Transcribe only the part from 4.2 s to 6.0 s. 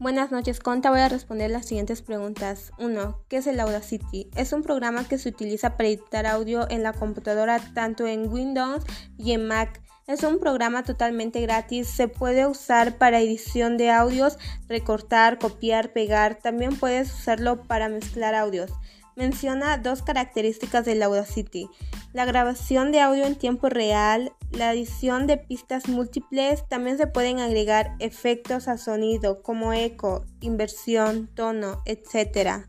Es un programa que se utiliza para